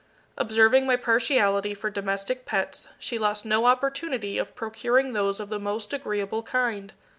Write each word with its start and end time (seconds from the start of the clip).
Observing 0.35 0.87
my 0.87 0.95
partiality 0.95 1.75
for 1.75 1.91
domestic 1.91 2.43
pets, 2.43 2.87
she 2.97 3.19
lost 3.19 3.45
no 3.45 3.65
opportunity 3.67 4.39
of 4.39 4.55
procuring 4.55 5.13
those 5.13 5.39
of 5.39 5.49
the 5.49 5.59
most 5.59 5.93
agreeable 5.93 6.41
kind. 6.41 6.91